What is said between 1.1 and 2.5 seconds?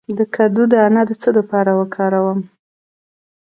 څه لپاره وکاروم؟